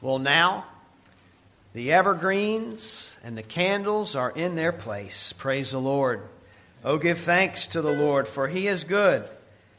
Well, 0.03 0.19
now 0.19 0.67
the 1.73 1.93
evergreens 1.93 3.17
and 3.23 3.39
the 3.39 3.43
candles 3.43 4.17
are 4.17 4.31
in 4.31 4.57
their 4.57 4.73
place. 4.73 5.33
Praise 5.35 5.71
the 5.71 5.81
Lord. 5.81 6.23
Oh, 6.85 6.99
give 6.99 7.19
thanks 7.19 7.69
to 7.69 7.83
the 7.83 7.93
Lord, 7.93 8.27
for 8.27 8.49
he 8.49 8.67
is 8.67 8.85
good. 8.85 9.29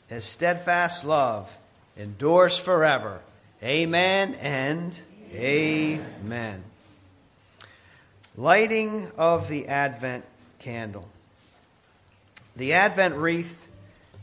His 0.08 0.24
steadfast 0.24 1.06
love 1.06 1.56
endures 1.98 2.58
forever. 2.58 3.22
Amen 3.64 4.36
and 4.36 4.98
amen. 5.34 6.06
amen. 6.24 6.71
Lighting 8.42 9.12
of 9.20 9.50
the 9.50 9.68
Advent 9.68 10.26
candle. 10.58 11.08
The 12.56 12.74
Advent 12.74 13.14
wreath 13.14 13.68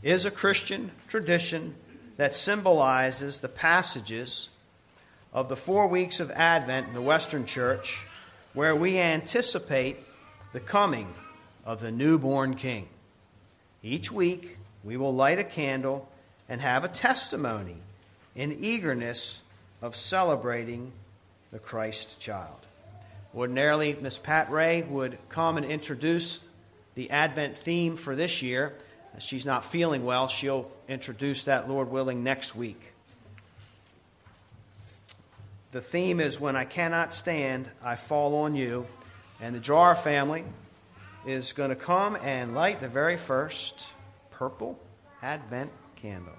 is 0.03 0.25
a 0.25 0.29
Christian 0.29 0.91
tradition 1.07 1.73
that 2.17 2.35
symbolizes 2.35 3.39
the 3.39 3.47
passages 3.47 4.49
of 5.31 5.47
the 5.47 5.55
four 5.55 5.87
weeks 5.87 6.19
of 6.19 6.31
Advent 6.31 6.89
in 6.89 6.93
the 6.93 7.01
Western 7.01 7.45
Church, 7.45 8.05
where 8.53 8.75
we 8.75 8.99
anticipate 8.99 9.99
the 10.51 10.59
coming 10.59 11.13
of 11.63 11.79
the 11.79 11.89
newborn 11.89 12.55
King. 12.55 12.89
Each 13.81 14.11
week, 14.11 14.57
we 14.83 14.97
will 14.97 15.15
light 15.15 15.39
a 15.39 15.45
candle 15.45 16.09
and 16.49 16.59
have 16.59 16.83
a 16.83 16.89
testimony 16.89 17.77
in 18.35 18.51
eagerness 18.59 19.43
of 19.81 19.95
celebrating 19.95 20.91
the 21.53 21.59
Christ 21.59 22.19
child. 22.19 22.65
Ordinarily, 23.35 23.95
Miss 24.01 24.17
Pat 24.17 24.49
Ray 24.49 24.81
would 24.81 25.17
come 25.29 25.57
and 25.57 25.65
introduce 25.65 26.43
the 26.95 27.11
Advent 27.11 27.57
theme 27.57 27.95
for 27.95 28.15
this 28.15 28.41
year. 28.41 28.73
She's 29.19 29.45
not 29.45 29.65
feeling 29.65 30.03
well. 30.03 30.27
She'll 30.27 30.71
introduce 30.87 31.43
that, 31.43 31.69
Lord 31.69 31.89
willing, 31.89 32.23
next 32.23 32.55
week. 32.55 32.93
The 35.71 35.81
theme 35.81 36.19
is 36.19 36.39
When 36.39 36.55
I 36.55 36.65
Cannot 36.65 37.13
Stand, 37.13 37.69
I 37.83 37.95
Fall 37.95 38.35
on 38.37 38.55
You. 38.55 38.87
And 39.39 39.53
the 39.55 39.59
Jar 39.59 39.93
family 39.93 40.43
is 41.25 41.53
going 41.53 41.69
to 41.69 41.75
come 41.75 42.17
and 42.23 42.55
light 42.55 42.79
the 42.79 42.87
very 42.87 43.17
first 43.17 43.93
purple 44.31 44.79
Advent 45.21 45.69
candle. 45.95 46.33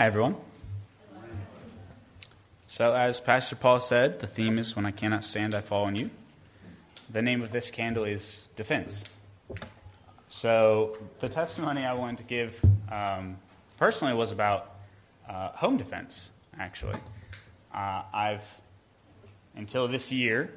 Hi, 0.00 0.06
everyone. 0.06 0.36
So, 2.66 2.94
as 2.94 3.20
Pastor 3.20 3.54
Paul 3.54 3.80
said, 3.80 4.20
the 4.20 4.26
theme 4.26 4.58
is 4.58 4.74
When 4.74 4.86
I 4.86 4.92
Cannot 4.92 5.24
Stand, 5.24 5.54
I 5.54 5.60
Fall 5.60 5.84
on 5.84 5.94
You. 5.94 6.08
The 7.12 7.20
name 7.20 7.42
of 7.42 7.52
this 7.52 7.70
candle 7.70 8.04
is 8.04 8.48
Defense. 8.56 9.04
So, 10.30 10.96
the 11.18 11.28
testimony 11.28 11.84
I 11.84 11.92
wanted 11.92 12.16
to 12.16 12.24
give 12.24 12.58
um, 12.90 13.36
personally 13.76 14.14
was 14.14 14.32
about 14.32 14.74
uh, 15.28 15.50
home 15.50 15.76
defense, 15.76 16.30
actually. 16.58 16.96
Uh, 17.74 18.02
I've, 18.10 18.54
until 19.54 19.86
this 19.86 20.10
year, 20.10 20.50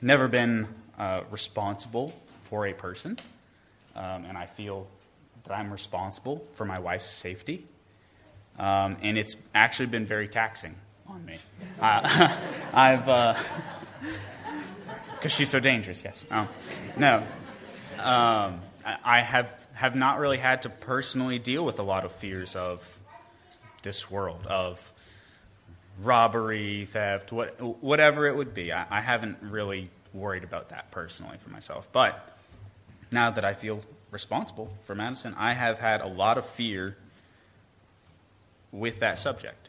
never 0.00 0.28
been 0.28 0.66
uh, 0.98 1.24
responsible 1.30 2.18
for 2.44 2.66
a 2.66 2.72
person, 2.72 3.18
um, 3.94 4.24
and 4.24 4.38
I 4.38 4.46
feel 4.46 4.86
that 5.44 5.58
I'm 5.58 5.70
responsible 5.70 6.42
for 6.54 6.64
my 6.64 6.78
wife's 6.78 7.10
safety. 7.10 7.66
Um, 8.62 8.96
and 9.02 9.18
it's 9.18 9.36
actually 9.56 9.86
been 9.86 10.06
very 10.06 10.28
taxing 10.28 10.76
on 11.08 11.26
me. 11.26 11.36
Uh, 11.80 12.38
I've, 12.72 13.04
because 15.14 15.24
uh, 15.24 15.28
she's 15.28 15.50
so 15.50 15.58
dangerous. 15.58 16.04
Yes. 16.04 16.24
Oh, 16.30 16.48
no. 16.96 17.24
Um, 17.98 18.60
I 19.04 19.20
have 19.20 19.52
have 19.74 19.96
not 19.96 20.20
really 20.20 20.38
had 20.38 20.62
to 20.62 20.68
personally 20.68 21.40
deal 21.40 21.64
with 21.64 21.80
a 21.80 21.82
lot 21.82 22.04
of 22.04 22.12
fears 22.12 22.54
of 22.54 22.98
this 23.82 24.08
world 24.10 24.46
of 24.46 24.92
robbery, 26.00 26.86
theft, 26.86 27.32
what, 27.32 27.60
whatever 27.82 28.26
it 28.26 28.36
would 28.36 28.54
be. 28.54 28.72
I, 28.72 28.86
I 28.90 29.00
haven't 29.00 29.38
really 29.40 29.90
worried 30.12 30.44
about 30.44 30.68
that 30.68 30.92
personally 30.92 31.36
for 31.38 31.50
myself. 31.50 31.90
But 31.90 32.36
now 33.10 33.30
that 33.30 33.44
I 33.44 33.54
feel 33.54 33.80
responsible 34.12 34.72
for 34.84 34.94
Madison, 34.94 35.34
I 35.36 35.54
have 35.54 35.80
had 35.80 36.00
a 36.00 36.06
lot 36.06 36.38
of 36.38 36.46
fear 36.46 36.96
with 38.72 39.00
that 39.00 39.18
subject. 39.18 39.68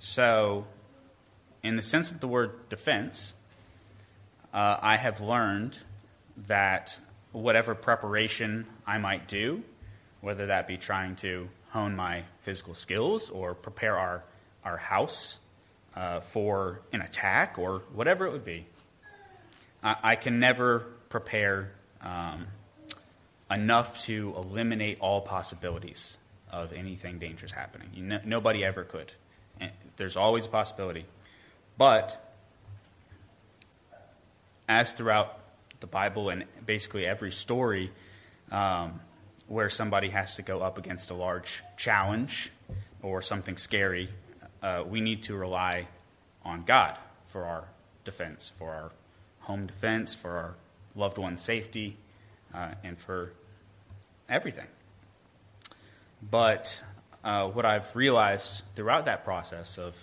So, 0.00 0.66
in 1.62 1.76
the 1.76 1.82
sense 1.82 2.10
of 2.10 2.20
the 2.20 2.28
word 2.28 2.68
defense, 2.68 3.34
uh, 4.52 4.76
I 4.80 4.96
have 4.96 5.20
learned 5.20 5.78
that 6.48 6.98
whatever 7.32 7.74
preparation 7.74 8.66
I 8.86 8.98
might 8.98 9.28
do, 9.28 9.62
whether 10.20 10.46
that 10.46 10.66
be 10.66 10.76
trying 10.76 11.16
to 11.16 11.48
hone 11.70 11.94
my 11.94 12.24
physical 12.42 12.74
skills 12.74 13.30
or 13.30 13.54
prepare 13.54 13.96
our, 13.96 14.24
our 14.64 14.76
house 14.76 15.38
uh, 15.94 16.20
for 16.20 16.80
an 16.92 17.02
attack 17.02 17.58
or 17.58 17.82
whatever 17.92 18.26
it 18.26 18.32
would 18.32 18.44
be, 18.44 18.66
I, 19.82 19.96
I 20.02 20.16
can 20.16 20.40
never 20.40 20.86
prepare 21.08 21.72
um, 22.00 22.46
enough 23.50 24.02
to 24.04 24.32
eliminate 24.36 24.98
all 25.00 25.20
possibilities 25.20 26.16
of 26.52 26.72
anything 26.72 27.18
dangerous 27.18 27.52
happening. 27.52 27.88
You 27.94 28.20
nobody 28.24 28.64
ever 28.64 28.84
could. 28.84 29.12
And 29.60 29.70
there's 29.96 30.16
always 30.16 30.46
a 30.46 30.48
possibility. 30.48 31.06
But 31.76 32.38
as 34.68 34.92
throughout 34.92 35.38
the 35.80 35.86
Bible 35.86 36.30
and 36.30 36.44
basically 36.64 37.06
every 37.06 37.32
story 37.32 37.90
um, 38.50 39.00
where 39.48 39.70
somebody 39.70 40.10
has 40.10 40.36
to 40.36 40.42
go 40.42 40.60
up 40.60 40.78
against 40.78 41.10
a 41.10 41.14
large 41.14 41.62
challenge 41.76 42.50
or 43.02 43.22
something 43.22 43.56
scary, 43.56 44.08
uh, 44.62 44.84
we 44.86 45.00
need 45.00 45.22
to 45.24 45.34
rely 45.34 45.88
on 46.44 46.64
God 46.64 46.96
for 47.28 47.44
our 47.44 47.64
defense, 48.04 48.52
for 48.58 48.70
our 48.70 48.92
home 49.40 49.66
defense, 49.66 50.14
for 50.14 50.30
our 50.30 50.54
loved 50.94 51.18
one's 51.18 51.42
safety, 51.42 51.96
uh, 52.54 52.74
and 52.84 52.98
for 52.98 53.32
everything. 54.28 54.66
But 56.22 56.82
uh, 57.24 57.48
what 57.48 57.64
I've 57.64 57.94
realized 57.96 58.62
throughout 58.74 59.06
that 59.06 59.24
process 59.24 59.78
of 59.78 59.94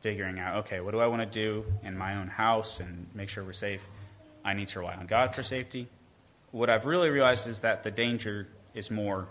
figuring 0.00 0.38
out, 0.38 0.56
okay, 0.58 0.80
what 0.80 0.92
do 0.92 1.00
I 1.00 1.06
want 1.06 1.20
to 1.20 1.40
do 1.40 1.64
in 1.82 1.96
my 1.96 2.16
own 2.16 2.28
house 2.28 2.80
and 2.80 3.06
make 3.14 3.28
sure 3.28 3.44
we're 3.44 3.52
safe? 3.52 3.82
I 4.44 4.54
need 4.54 4.68
to 4.68 4.80
rely 4.80 4.94
on 4.94 5.06
God 5.06 5.34
for 5.34 5.42
safety. 5.42 5.88
What 6.52 6.70
I've 6.70 6.86
really 6.86 7.10
realized 7.10 7.46
is 7.46 7.60
that 7.62 7.82
the 7.82 7.90
danger 7.90 8.48
is 8.74 8.90
more 8.90 9.28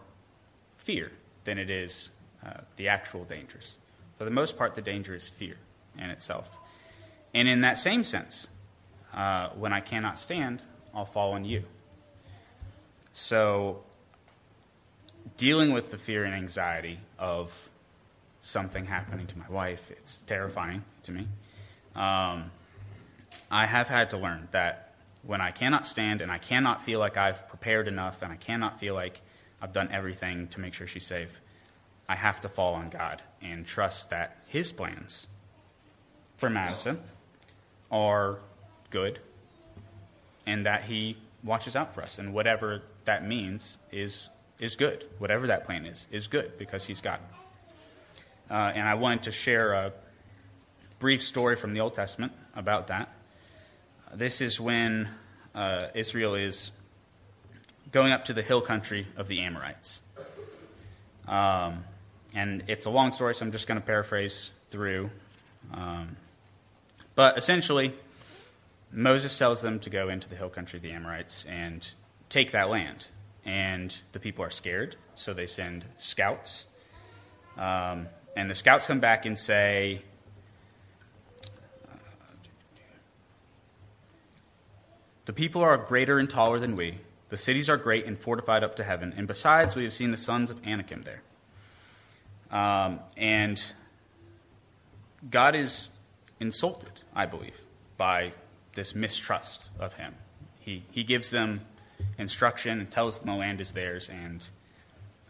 fear 0.76 1.12
than 1.46 1.58
it 1.58 1.70
is 1.70 2.12
uh, 2.46 2.62
the 2.76 2.90
actual 2.90 3.24
dangers. 3.24 3.76
For 4.18 4.26
the 4.26 4.32
most 4.32 4.58
part, 4.58 4.76
the 4.76 4.82
danger 4.82 5.16
is 5.16 5.28
fear 5.28 5.56
in 5.98 6.10
itself. 6.10 6.56
And 7.34 7.48
in 7.48 7.62
that 7.62 7.78
same 7.78 8.04
sense, 8.04 8.48
uh, 9.14 9.50
when 9.50 9.74
I 9.74 9.80
cannot 9.80 10.20
stand, 10.20 10.64
I'll 10.94 11.06
fall 11.06 11.34
on 11.34 11.46
you. 11.46 11.64
So 13.14 13.84
dealing 15.38 15.72
with 15.72 15.92
the 15.92 15.98
fear 15.98 16.26
and 16.26 16.34
anxiety 16.34 17.00
of 17.18 17.70
something 18.42 18.86
happening 18.86 19.28
to 19.28 19.38
my 19.38 19.48
wife, 19.50 19.92
it's 19.92 20.18
terrifying 20.18 20.84
to 21.04 21.12
me. 21.12 21.28
Um, 21.96 22.52
I 23.50 23.66
have 23.66 23.88
had 23.88 24.10
to 24.12 24.18
learn 24.18 24.48
that 24.52 24.96
when 25.24 25.42
I 25.42 25.52
cannot 25.52 25.86
stand 25.86 26.22
and 26.22 26.32
I 26.32 26.38
cannot 26.38 26.84
feel 26.84 27.00
like 27.00 27.18
I've 27.18 27.48
prepared 27.48 27.88
enough 27.88 28.22
and 28.22 28.32
I 28.32 28.36
cannot 28.36 28.80
feel 28.80 28.94
like 28.94 29.22
I've 29.62 29.74
done 29.74 29.90
everything 29.92 30.48
to 30.50 30.60
make 30.60 30.74
sure 30.74 30.88
she's 30.88 31.06
safe, 31.06 31.42
I 32.10 32.16
have 32.16 32.42
to 32.42 32.50
fall 32.50 32.74
on 32.74 32.90
God 32.90 33.22
and 33.42 33.66
trust 33.66 34.10
that 34.10 34.38
His 34.48 34.72
plans 34.72 35.28
for 36.38 36.50
Madison 36.50 37.00
are 37.92 38.38
good 38.90 39.20
and 40.46 40.66
that 40.66 40.84
He 40.84 41.18
watches 41.44 41.76
out 41.76 41.94
for 41.94 42.02
us. 42.02 42.20
And 42.20 42.34
whatever 42.34 42.82
that 43.06 43.28
means 43.28 43.78
is 43.92 44.30
is 44.60 44.76
good. 44.76 45.06
Whatever 45.20 45.48
that 45.48 45.66
plan 45.66 45.86
is, 45.86 46.08
is 46.12 46.28
good 46.28 46.58
because 46.58 46.86
he's 46.86 47.02
God. 47.02 47.20
Uh, 48.50 48.72
and 48.76 48.88
I 48.88 48.96
wanted 48.96 49.24
to 49.24 49.32
share 49.32 49.74
a 49.74 49.94
brief 51.00 51.24
story 51.24 51.56
from 51.56 51.74
the 51.74 51.82
Old 51.82 51.94
Testament 51.94 52.32
about 52.56 52.88
that. 52.88 53.10
This 54.14 54.42
is 54.42 54.60
when 54.60 55.10
uh, 55.54 55.88
Israel 55.94 56.36
is 56.36 56.72
going 57.92 58.12
up 58.12 58.26
to 58.26 58.34
the 58.34 58.42
hill 58.42 58.62
country 58.62 59.08
of 59.16 59.28
the 59.28 59.42
Amorites. 59.42 60.02
Um, 61.28 61.84
and 62.34 62.64
it's 62.68 62.86
a 62.86 62.90
long 62.90 63.12
story, 63.12 63.36
so 63.36 63.46
I'm 63.46 63.52
just 63.52 63.68
going 63.68 63.80
to 63.80 63.86
paraphrase 63.86 64.52
through. 64.70 65.10
Um, 65.74 66.16
but 67.16 67.38
essentially, 67.38 67.94
Moses 68.92 69.38
tells 69.38 69.62
them 69.62 69.80
to 69.82 69.90
go 69.90 70.10
into 70.10 70.30
the 70.30 70.36
hill 70.36 70.50
country 70.50 70.78
of 70.78 70.84
the 70.84 70.92
Amorites 70.92 71.46
and 71.46 71.90
take 72.30 72.52
that 72.52 72.70
land 72.70 73.08
and 73.48 73.98
the 74.12 74.20
people 74.20 74.44
are 74.44 74.50
scared, 74.50 74.98
so 75.16 75.34
they 75.34 75.48
send 75.48 75.86
scouts. 75.98 76.66
Um, 77.58 78.08
and 78.36 78.52
the 78.52 78.56
scouts 78.56 78.86
come 78.86 79.00
back 79.00 79.26
and 79.26 79.40
say, 79.40 80.04
The 85.26 85.34
people 85.34 85.62
are 85.62 85.76
greater 85.76 86.20
and 86.20 86.30
taller 86.30 86.58
than 86.58 86.78
we. 86.78 87.00
The 87.30 87.36
cities 87.36 87.70
are 87.70 87.76
great 87.76 88.06
and 88.06 88.18
fortified 88.18 88.64
up 88.64 88.76
to 88.78 88.84
heaven. 88.84 89.14
And 89.18 89.28
besides, 89.28 89.76
we 89.76 89.84
have 89.84 89.92
seen 89.92 90.12
the 90.12 90.18
sons 90.18 90.50
of 90.50 90.66
Anakim 90.66 91.04
there. 91.04 91.22
Um, 92.50 93.02
and 93.18 93.62
God 95.30 95.54
is 95.54 95.90
insulted, 96.40 97.02
I 97.14 97.26
believe, 97.26 97.62
by 97.98 98.32
this 98.76 98.96
mistrust 98.96 99.70
of 99.78 99.96
him. 99.96 100.16
He, 100.60 100.84
he 100.92 101.04
gives 101.04 101.30
them 101.30 101.62
instruction 102.18 102.80
and 102.80 102.90
tells 102.90 103.20
them 103.20 103.28
the 103.28 103.36
land 103.36 103.62
is 103.62 103.72
theirs, 103.74 104.10
and 104.10 104.48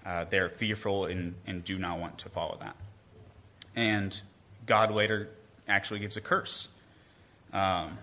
uh, 0.05 0.25
they're 0.29 0.49
fearful 0.49 1.05
and, 1.05 1.35
and 1.45 1.63
do 1.63 1.77
not 1.77 1.99
want 1.99 2.17
to 2.19 2.29
follow 2.29 2.57
that. 2.61 2.75
And 3.75 4.19
God 4.65 4.91
later 4.91 5.29
actually 5.67 5.99
gives 5.99 6.17
a 6.17 6.21
curse. 6.21 6.69
Um, 7.53 7.97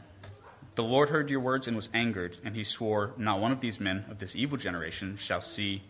the 0.75 0.83
Lord 0.83 1.11
heard 1.11 1.31
your 1.31 1.41
words 1.41 1.67
and 1.69 1.77
was 1.77 1.89
angered, 1.95 2.37
and 2.45 2.57
he 2.57 2.65
swore, 2.65 3.13
Not 3.17 3.41
one 3.41 3.53
of 3.53 3.61
these 3.61 3.81
men 3.81 4.05
of 4.11 4.19
this 4.19 4.35
evil 4.35 4.59
generation 4.59 5.17
shall 5.17 5.41
see 5.41 5.83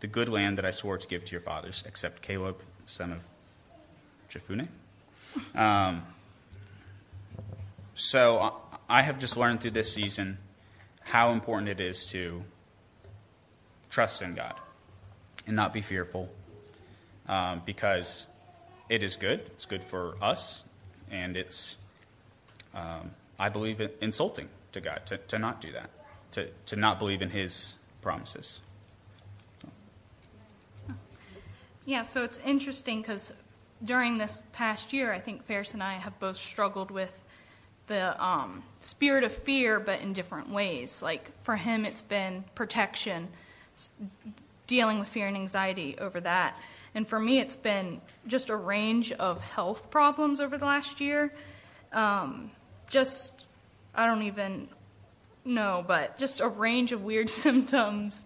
the 0.00 0.06
good 0.06 0.28
land 0.28 0.58
that 0.58 0.64
I 0.64 0.70
swore 0.70 0.96
to 0.96 1.08
give 1.08 1.24
to 1.24 1.32
your 1.32 1.40
fathers, 1.40 1.82
except 1.86 2.22
Caleb, 2.22 2.60
son 2.86 3.12
of 3.12 3.24
Jephunneh. 4.30 4.68
Um, 5.54 6.04
so 7.94 8.54
I 8.88 9.02
have 9.02 9.18
just 9.18 9.36
learned 9.36 9.60
through 9.60 9.72
this 9.72 9.92
season 9.92 10.38
how 11.08 11.32
important 11.32 11.68
it 11.70 11.80
is 11.80 12.06
to 12.06 12.42
trust 13.88 14.20
in 14.20 14.34
God 14.34 14.54
and 15.46 15.56
not 15.56 15.72
be 15.72 15.80
fearful 15.80 16.28
um, 17.26 17.62
because 17.64 18.26
it 18.88 19.02
is 19.02 19.16
good. 19.16 19.40
It's 19.40 19.64
good 19.64 19.82
for 19.82 20.16
us, 20.20 20.62
and 21.10 21.36
it's, 21.36 21.78
um, 22.74 23.10
I 23.38 23.48
believe, 23.48 23.80
insulting 24.00 24.48
to 24.72 24.80
God 24.80 25.06
to, 25.06 25.16
to 25.16 25.38
not 25.38 25.60
do 25.60 25.72
that, 25.72 25.90
to, 26.32 26.48
to 26.66 26.76
not 26.76 26.98
believe 26.98 27.22
in 27.22 27.30
His 27.30 27.74
promises. 28.02 28.60
Yeah, 31.86 32.02
so 32.02 32.22
it's 32.22 32.38
interesting 32.40 33.00
because 33.00 33.32
during 33.82 34.18
this 34.18 34.42
past 34.52 34.92
year, 34.92 35.10
I 35.12 35.20
think 35.20 35.46
Ferris 35.46 35.72
and 35.72 35.82
I 35.82 35.94
have 35.94 36.18
both 36.20 36.36
struggled 36.36 36.90
with 36.90 37.24
the 37.88 38.22
um, 38.22 38.62
spirit 38.78 39.24
of 39.24 39.32
fear, 39.32 39.80
but 39.80 40.00
in 40.00 40.12
different 40.12 40.50
ways. 40.50 41.02
Like 41.02 41.30
for 41.42 41.56
him, 41.56 41.84
it's 41.84 42.02
been 42.02 42.44
protection, 42.54 43.28
dealing 44.66 44.98
with 44.98 45.08
fear 45.08 45.26
and 45.26 45.36
anxiety 45.36 45.96
over 45.98 46.20
that. 46.20 46.56
And 46.94 47.06
for 47.06 47.18
me, 47.18 47.40
it's 47.40 47.56
been 47.56 48.00
just 48.26 48.48
a 48.50 48.56
range 48.56 49.12
of 49.12 49.40
health 49.40 49.90
problems 49.90 50.40
over 50.40 50.56
the 50.56 50.64
last 50.64 51.00
year. 51.00 51.32
Um, 51.92 52.50
just, 52.90 53.46
I 53.94 54.06
don't 54.06 54.22
even 54.22 54.68
know, 55.44 55.84
but 55.86 56.18
just 56.18 56.40
a 56.40 56.48
range 56.48 56.92
of 56.92 57.02
weird 57.02 57.30
symptoms 57.44 58.24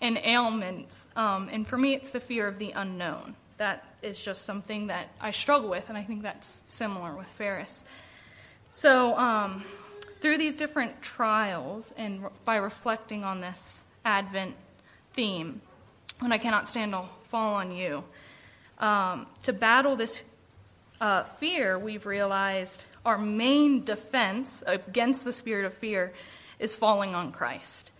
and 0.00 0.18
ailments. 0.22 1.06
Um, 1.16 1.48
and 1.52 1.66
for 1.66 1.78
me, 1.78 1.94
it's 1.94 2.10
the 2.10 2.20
fear 2.20 2.46
of 2.48 2.58
the 2.58 2.72
unknown. 2.72 3.36
That 3.58 3.84
is 4.02 4.22
just 4.22 4.44
something 4.44 4.88
that 4.88 5.08
I 5.20 5.30
struggle 5.30 5.68
with, 5.68 5.88
and 5.88 5.96
I 5.96 6.02
think 6.02 6.22
that's 6.22 6.62
similar 6.64 7.14
with 7.14 7.28
Ferris. 7.28 7.84
So, 8.74 9.18
um, 9.18 9.62
through 10.22 10.38
these 10.38 10.54
different 10.54 11.02
trials, 11.02 11.92
and 11.98 12.24
by 12.46 12.56
reflecting 12.56 13.22
on 13.22 13.40
this 13.40 13.84
Advent 14.02 14.54
theme, 15.12 15.60
when 16.20 16.32
I 16.32 16.38
cannot 16.38 16.66
stand 16.66 16.92
to 16.92 17.04
fall 17.24 17.56
on 17.56 17.70
you, 17.70 18.02
um, 18.78 19.26
to 19.42 19.52
battle 19.52 19.94
this 19.94 20.22
uh, 21.02 21.24
fear, 21.24 21.78
we've 21.78 22.06
realized 22.06 22.86
our 23.04 23.18
main 23.18 23.84
defense 23.84 24.62
against 24.66 25.24
the 25.24 25.34
spirit 25.34 25.66
of 25.66 25.74
fear 25.74 26.14
is 26.58 26.74
falling 26.74 27.14
on 27.14 27.30
Christ. 27.30 27.90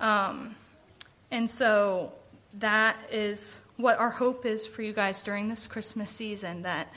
Um, 0.00 0.54
and 1.30 1.48
so 1.48 2.14
that 2.54 2.98
is 3.12 3.60
what 3.76 3.98
our 3.98 4.10
hope 4.10 4.46
is 4.46 4.66
for 4.66 4.80
you 4.80 4.94
guys 4.94 5.20
during 5.20 5.50
this 5.50 5.66
Christmas 5.66 6.10
season 6.10 6.62
that 6.62 6.90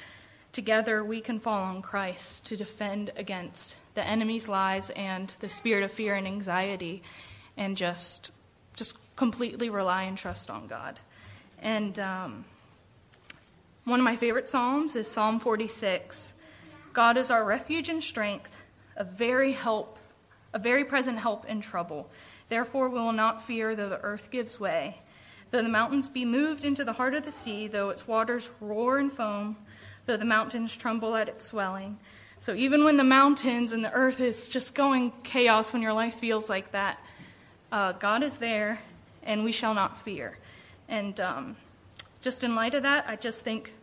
together 0.52 1.04
we 1.04 1.22
can 1.22 1.40
fall 1.40 1.64
on 1.64 1.82
Christ 1.82 2.46
to 2.46 2.58
defend 2.58 3.12
against 3.16 3.76
the 3.96 4.06
enemy's 4.06 4.48
lies 4.48 4.90
and 4.92 5.34
the 5.40 5.50
spirit 5.50 5.84
of 5.84 5.92
fear 5.92 6.16
and 6.16 6.28
anxiety 6.28 7.04
and 7.58 7.76
just 7.78 8.32
just 8.76 8.98
completely 9.16 9.70
rely 9.70 10.04
and 10.04 10.18
trust 10.18 10.50
on 10.50 10.68
God. 10.68 11.00
And 11.62 12.00
um, 12.00 12.46
one 13.84 14.00
of 14.00 14.04
my 14.06 14.16
favorite 14.16 14.48
psalms 14.48 14.96
is 14.96 15.10
Psalm 15.10 15.40
46. 15.40 16.34
God 16.94 17.18
is 17.18 17.30
our 17.30 17.44
refuge 17.44 17.90
and 17.90 18.02
strength, 18.02 18.56
a 18.96 19.04
very 19.04 19.52
help, 19.52 20.00
a 20.54 20.60
very 20.60 20.86
present 20.86 21.20
help 21.20 21.46
in 21.46 21.60
trouble. 21.60 22.10
Therefore 22.48 22.88
we 22.88 23.00
will 23.00 23.12
not 23.12 23.42
fear 23.42 23.76
though 23.76 23.90
the 23.90 24.02
earth 24.02 24.32
gives 24.32 24.60
way 24.60 25.02
Though 25.52 25.64
the 25.64 25.70
mountains 25.70 26.10
be 26.10 26.26
moved 26.26 26.64
into 26.64 26.86
the 26.86 26.94
heart 26.94 27.16
of 27.16 27.24
the 27.24 27.32
sea, 27.32 27.68
though 27.68 27.90
its 27.90 28.08
waters 28.08 28.52
roar 28.62 29.00
and 29.00 29.12
foam, 29.12 29.58
though 30.06 30.18
the 30.18 30.26
mountains 30.26 30.76
tremble 30.76 31.16
at 31.16 31.28
its 31.28 31.44
swelling. 31.44 31.98
So 32.40 32.54
even 32.54 32.84
when 32.84 32.98
the 32.98 33.04
mountains 33.04 33.72
and 33.72 33.84
the 33.84 33.92
earth 33.92 34.20
is 34.20 34.48
just 34.48 34.74
going 34.74 35.12
chaos, 35.24 35.74
when 35.74 35.82
your 35.82 35.94
life 35.94 36.16
feels 36.16 36.50
like 36.50 36.72
that, 36.72 37.00
uh, 37.72 37.92
God 37.94 38.24
is 38.24 38.38
there 38.38 38.80
and 39.24 39.44
we 39.44 39.52
shall 39.52 39.74
not 39.74 40.02
fear. 40.02 40.38
And 40.88 41.20
um, 41.20 41.56
just 42.22 42.44
in 42.44 42.56
light 42.56 42.74
of 42.74 42.84
that, 42.84 43.06
I 43.08 43.16
just 43.16 43.44
think 43.44 43.74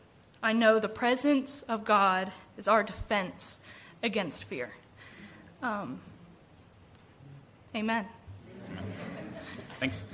I 0.42 0.52
know 0.52 0.78
the 0.78 0.88
presence 0.88 1.62
of 1.62 1.84
God 1.84 2.32
is 2.56 2.68
our 2.68 2.82
defense 2.82 3.58
against 4.02 4.44
fear. 4.44 4.72
Um, 5.62 6.00
amen. 7.74 8.06
Thanks. 9.78 10.04